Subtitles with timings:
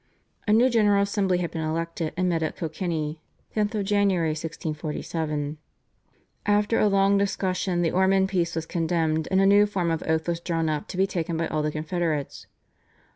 [0.47, 3.21] A new General Assembly had been elected and met at Kilkenny
[3.53, 4.07] (10 Jan.
[4.09, 5.59] 1647).
[6.47, 10.27] After a long discussion the Ormond Peace was condemned, and a new form of oath
[10.27, 12.47] was drawn up to be taken by all the Confederates.